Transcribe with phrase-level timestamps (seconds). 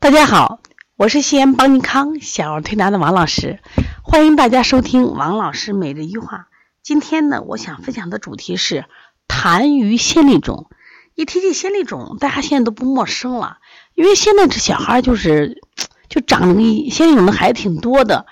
[0.00, 0.60] 大家好，
[0.96, 3.58] 我是西安邦尼康小儿推拿的王老师，
[4.02, 6.46] 欢迎大家收听王老师每日一话。
[6.84, 8.84] 今天呢，我想分享的主题是
[9.26, 10.70] 痰盂先痢肿。
[11.16, 13.58] 一提起先痢肿，大家现在都不陌生了，
[13.94, 15.60] 因为现在这小孩就是
[16.08, 16.54] 就长
[16.90, 18.24] 先痢肿的孩子挺多的，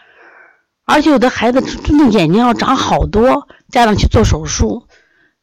[0.85, 4.87] 而且有的孩子真的眼睛要长好多，家长去做手术，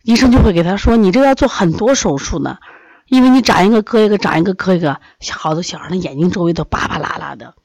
[0.04, 2.60] 医生就会给他说：“你这要做很多手术呢。”
[3.08, 5.00] 因为你长一个割一个，长一个割一个，
[5.32, 7.56] 好多小孩的眼睛周围都巴巴拉拉的。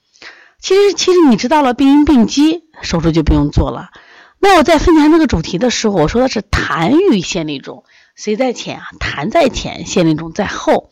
[0.61, 3.91] 其实，其实你知道了病因病机，手术就不用做了。
[4.41, 7.85] 那我在分享这个主题的时候，我说的是痰盂先痢肿，
[8.17, 8.87] 谁在前啊？
[8.99, 10.91] 痰在前，先痢肿在后，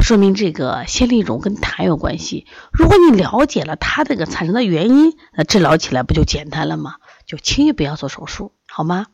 [0.00, 2.46] 说明这个先痢肿跟痰有关系。
[2.72, 6.96] 如果你了解了它这个产生的原因，那治疗起来不就简单了吗？
[7.26, 9.06] 就轻易不要做手术，好吗？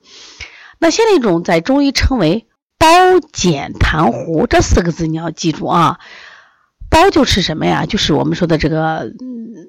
[0.78, 2.46] 那先痢肿在中医称为。
[2.78, 2.86] 包
[3.32, 5.98] 碱痰糊这四个字你要记住啊，
[6.90, 7.86] 包就是什么呀？
[7.86, 9.12] 就是我们说的这个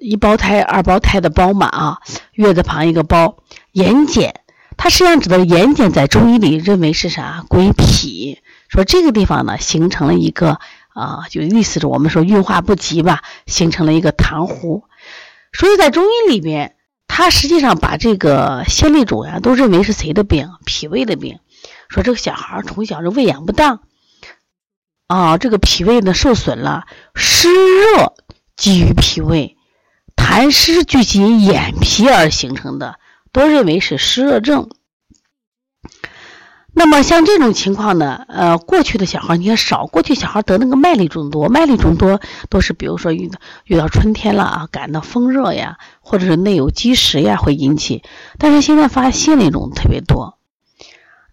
[0.02, 1.98] 一胞胎、二胞胎的胞嘛啊，
[2.34, 3.38] 月字旁一个包。
[3.72, 4.34] 眼睑，
[4.78, 7.46] 它实际上指的眼睑，在中医里认为是啥？
[7.48, 8.40] 归脾。
[8.70, 10.60] 说这个地方呢，形成了一个
[10.94, 14.84] 啊，就意思是我们说运化不及吧，形成了一个痰壶。
[15.54, 16.76] 所以在中医里边，
[17.08, 20.50] 它实际上把这个先痢肿呀，都认为是谁的病？
[20.66, 21.40] 脾胃的病。
[21.90, 23.82] 说这个小孩从小是喂养不当，
[25.08, 28.14] 啊，这个脾胃呢受损了，湿热
[28.56, 29.58] 积于脾胃，
[30.16, 33.00] 痰湿聚集眼皮而形成的，
[33.32, 34.70] 都认为是湿热症。
[36.78, 42.20] 那么像这种情况呢，呃，过去的小孩你看少，过去小孩得那个麦粒肿多，麦粒肿多
[42.50, 48.04] 都是比如说遇到遇到春天了啊，感到风热呀，或者是内有积食呀会引起，
[48.38, 50.38] 但是现在发现那种特别多。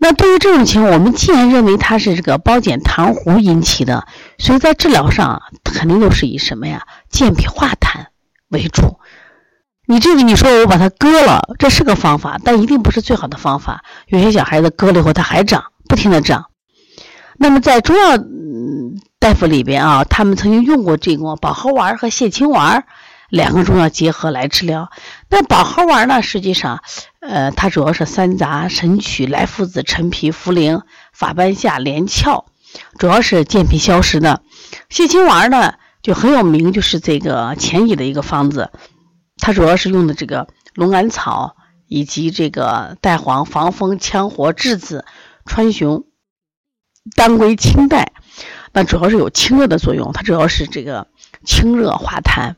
[0.04, 4.04] 那对于这种情况，我们既然认为它是这个包碱糖糊引起的，
[4.36, 8.06] 所以在治疗上肯定都是以什么呀，健脾化痰
[8.48, 8.98] 为主。
[9.86, 13.84] 你这个你说我把它割了，这是个方法，但一定不是最好的方法。
[14.08, 16.46] 有些小孩子割了以后，它还长，不停的长。
[17.38, 18.18] 那么在中药
[19.20, 22.84] 大夫里边啊，他们曾经用过这个保和丸和泻清丸。
[23.32, 24.90] 两个中药结合来治疗，
[25.30, 26.20] 那保和丸呢？
[26.20, 26.82] 实际上，
[27.18, 30.82] 呃，它主要是三杂、神曲、莱菔子、陈皮、茯苓、
[31.14, 32.44] 法半夏、连翘，
[32.98, 34.42] 主要是健脾消食的。
[34.90, 38.70] 泻清丸呢，就很有名，就是这个前乙的一个方子，
[39.38, 41.56] 它主要是用的这个龙胆草
[41.86, 45.06] 以及这个带黄、防风、羌活、栀子、
[45.46, 46.04] 川芎、
[47.16, 48.12] 当归、清代，
[48.74, 51.06] 那主要是有清热的作用，它主要是这个
[51.46, 52.56] 清热化痰。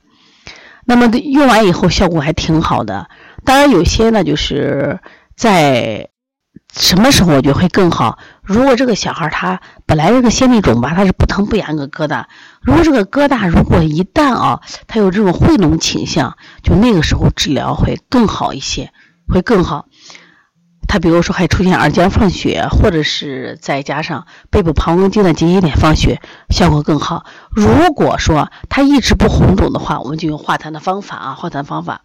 [0.86, 3.08] 那么用完以后效果还挺好的，
[3.44, 5.00] 当然有些呢，就是
[5.36, 6.08] 在
[6.72, 8.18] 什么时候我觉得会更好。
[8.42, 12.24] 如果这个小孩他本来这个先痢肿吧，他是不疼不痒个疙瘩，
[12.60, 18.92] 如果这个疙瘩如果一旦啊，他有这种会脓倾向，就那个时候治疗会更好一些，
[19.28, 19.86] 会更好。
[20.94, 27.26] 他比如说还出现耳尖放血，或者是再加上背部膀胱经的结节点放血，效果更好。
[27.50, 32.02] 如果说他一直不红肿的话，我们就用化痰的方法啊，化痰方法，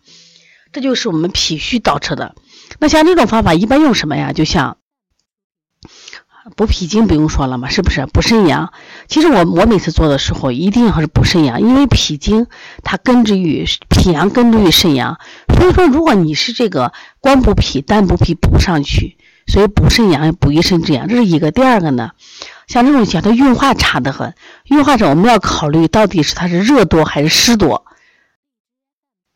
[0.71, 2.33] 这就是我们脾虚导致的。
[2.79, 4.33] 那像这种方法一般用什么呀？
[4.33, 4.77] 就像。
[6.55, 8.73] 补脾经不用说了嘛，是不是补肾阳？
[9.07, 12.47] 其实我我每次做的时候一定要是补肾阳，因为脾经
[12.83, 15.19] 它根植于脾阳，根植于肾阳。
[15.55, 19.17] 所以说，如果你是这个光补脾、单补脾补不上去，
[19.47, 21.51] 所以补肾阳、补益肾之阳，这是一个。
[21.51, 22.11] 第二个呢，
[22.67, 24.33] 像这种小它运化差得很，
[24.65, 27.85] 运化者我们要考虑到底是它是热多还是湿多。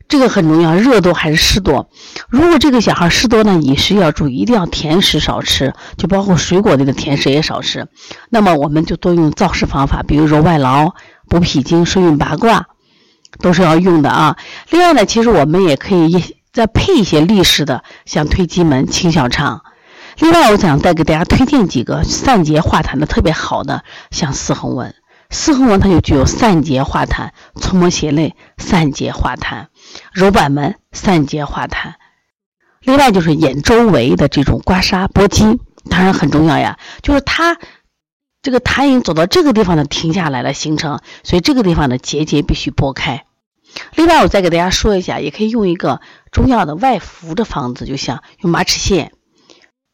[0.06, 1.88] 这个很重要，热多还是湿多？
[2.28, 7.88] 如果这个小孩湿多呢，饮食要注意，一定要甜食少吃，就包括水果类的甜食也少吃。
[8.28, 10.94] 那么我们就多用燥湿方法，比如说外劳、
[11.28, 12.66] 补脾经、顺运八卦，
[13.40, 14.36] 都是要用的啊。
[14.70, 19.62] 另外呢，其实我们也可以再配一些利湿的，像推机门、清小肠。
[20.18, 23.82] 另外，我想再给大家推荐几个散结化痰的特别好的，
[24.12, 24.94] 像四横纹。
[25.30, 29.66] 四横纹它就具有散结化痰、搓摩胁肋、散结化痰。
[30.12, 31.94] 揉板门散结化痰，
[32.80, 35.60] 另外就是眼周围的这种刮痧拨筋，
[35.90, 36.78] 当然很重要呀。
[37.02, 37.58] 就是它
[38.42, 43.24] 这个痰饮走到这个地方呢，停下来了，形成，所以这个地方的结节必须拨开。
[43.94, 46.00] 另外，我再给大家说一下，也可以用一个
[46.30, 49.10] 中药的外服的方子，就像用马齿苋、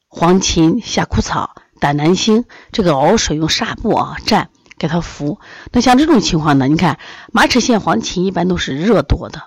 [0.08, 4.46] 黄芩、夏枯草、胆南星，这个熬水用纱布啊蘸
[4.80, 5.38] 给他服。
[5.70, 6.98] 那像这种情况呢，你看
[7.32, 9.42] 马齿苋、黄芩一般都是热多的。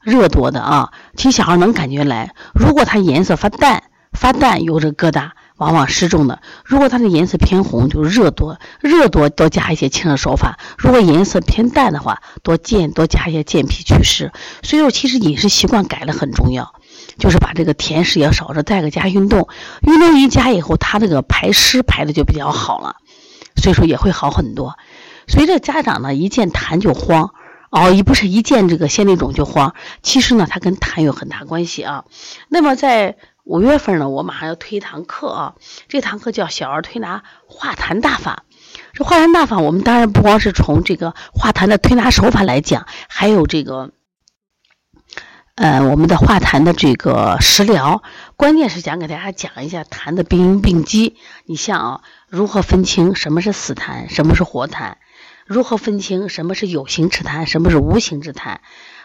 [0.00, 2.34] 热多的啊，其实小孩能感觉来。
[2.54, 6.40] 如果他颜色发淡，发淡有这疙瘩，往往湿重的。
[6.64, 14.30] 如果它的颜色偏红，就热多，热多多加一些清热手法；如果颜色偏淡的话，多健多加一些健脾祛湿。
[14.62, 16.74] 所以说，其实饮食习惯改了很重要，
[17.18, 19.48] 就是把这个甜食要少着，再个加运动，
[19.82, 22.96] 运动一加以后，它这个排湿排的就比较好了，
[23.56, 24.78] 所以说也会好很多。
[25.26, 27.34] 所以这家长呢，一见痰就慌。
[27.70, 32.04] 哦，一不是一见这个腺粒肿就慌，其实呢，它跟痰有很大关系啊。
[32.48, 35.54] 那么在五月份呢，我马上要推一堂课啊，
[35.88, 38.44] 这堂课叫小儿推拿化痰大法。
[38.92, 43.90] 这化痰大法，我们当然不光是从这个化痰的推拿手法来讲，还有这个，
[45.56, 48.04] 呃，我们的化痰的这个食疗，
[48.36, 51.16] 关键是想给大家讲一下痰的病因病机。
[51.44, 54.94] 你像啊，如何分清什么是死痰，什么是活痰？
[55.46, 58.56] 如何分清什么是有形之痰，什么是无形之痰？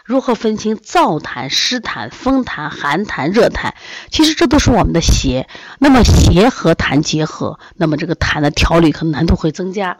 [0.04, 3.72] 如何分清燥痰、湿痰、风痰、寒痰、热痰？
[4.10, 5.48] 其实这都是我们的邪。
[5.78, 9.98] 那么邪和痰结合，那么这个痰的调理可能难度会增加。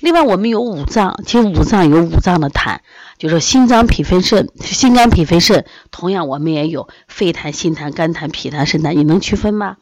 [0.00, 2.78] 另外，我们有五脏，其实五脏有五脏的痰。
[3.18, 9.76] 就是心脏、脾、肺、肾，心肝、脾、肺、肾，同样我们也有肺痰、心痰、肝痰、脾痰、肾痰，你能区分吗？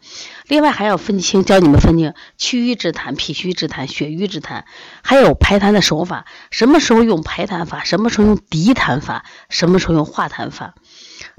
[0.49, 4.65] 另外还要分清，教你们分清气郁之痰、脾虚之痰、血瘀之痰，
[5.03, 10.75] 还有排痰的手法，什么时候用排痰法，什么时候用涤痰法，什么时候用化痰法。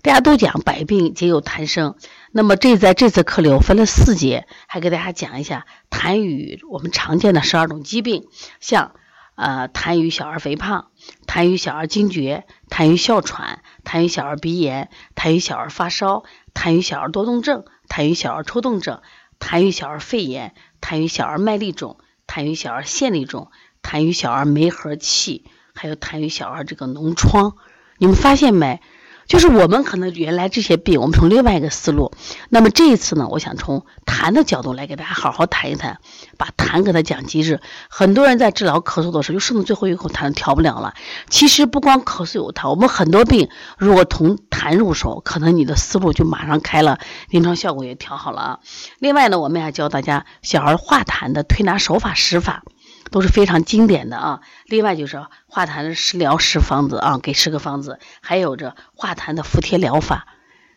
[0.09, 1.95] 大家都讲百病皆有痰生，
[2.31, 8.27] 那么这在这次课里我分了四节，还给大家讲一下痰与我们常见的十二种疾病，
[8.59, 8.93] 像。
[9.35, 10.87] 呃，痰与小儿肥胖，
[11.27, 16.23] 痰与小儿惊厥，痰与哮喘，痰与小儿鼻炎，痰与小儿发烧，
[16.55, 19.01] 痰与小儿多动症，痰与小儿抽动症，
[19.39, 23.51] 痰与小儿肺炎，痰与小儿麦粒肿，痰与小儿腺粒肿，
[23.83, 25.45] 痰与小儿梅核气，
[25.75, 27.53] 还有痰与小儿这个脓疮，
[27.99, 28.81] 你们发现没？
[29.29, 32.11] 就是我们可能原来这些病，我们从另外一个思路。
[32.49, 35.99] 那么这一次呢，我想从痰的角度来给大家好好谈一谈，
[36.35, 37.61] 把痰给它讲机制。
[37.89, 40.95] 很多人在治疗咳嗽的时候，就剩最后一口痰调不了了。
[41.29, 46.97] 其实不光咳嗽有痰，我们很多病如果从痰入手，可能你的思路就马上开了，
[47.29, 48.59] 临床效果也调好了啊。
[48.97, 52.63] 另外呢，我们还教大家小儿化痰的推拿手法、施法。
[53.11, 54.41] 都是非常经典的啊。
[54.65, 60.27] 另外就是化痰的食疗十方子啊，给十个方子，还有这化痰的服帖疗法。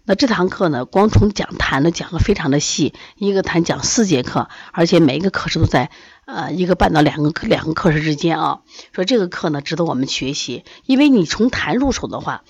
[0.04, 5.90] 那这堂课呢，光从讲痰呢讲的非常的细，一个痰讲四节课，而且每一个课时都在
[6.24, 8.62] 呃一个半到两个课两个课时之间啊。
[8.92, 12.42] 说这个课呢值得我们学习，因为你从痰入手的话，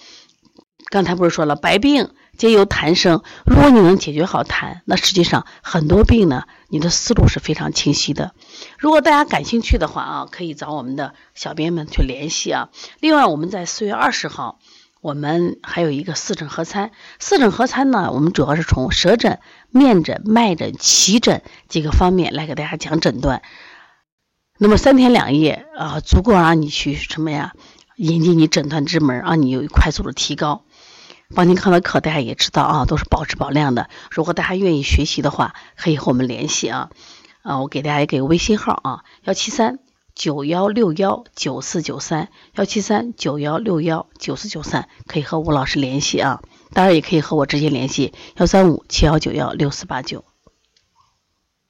[0.92, 2.10] 刚才不是说了百病。
[2.36, 3.22] 皆由痰生。
[3.46, 8.32] 如果你能解决好痰，那实际上很多病呢，你的思路是非常清晰的。
[8.78, 12.68] 如果大家感兴趣的话啊，可以找我们的小编们去联系啊。
[13.00, 14.58] 另外，我们在四月二十号，
[15.00, 16.90] 我们还有一个四诊合参。
[17.18, 19.38] 四诊合参呢，我们主要是从舌诊、
[19.70, 23.40] 面诊、脉诊、奇诊几个方面来给大家讲诊断。
[24.58, 27.52] 那么三天两夜啊，足够让你去什么呀？
[27.96, 30.64] 引进你诊断之门，让你有快速的提高。
[31.34, 33.88] 帮您康的课大家也知道啊，都是保质保量的。
[34.10, 36.90] 如果大家愿意学习的话，可以和我们联系啊。
[37.42, 39.78] 啊，我给大家也给个微信号啊，幺七三
[40.14, 46.42] 九幺六幺九四九三，幺七三九幺六幺九四九三，可以和吴老师联系啊。
[46.72, 50.24] 当然也可以和我直接联系，幺三五七幺九幺六四八九。